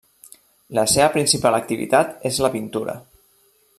La 0.77 0.85
seva 0.93 1.11
principal 1.17 1.57
activitat 1.59 2.27
és 2.31 2.41
la 2.47 2.51
pintura. 2.57 2.97